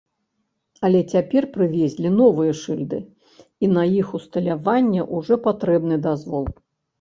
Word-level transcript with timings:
Але 0.87 1.01
цяпер 1.15 1.43
прывезлі 1.57 2.07
новыя 2.21 2.55
шыльды, 2.61 2.99
і 3.67 3.69
на 3.75 3.83
іх 3.99 4.07
усталяванне 4.21 5.07
ўжо 5.17 5.39
патрэбны 5.45 5.95
дазвол. 6.09 6.45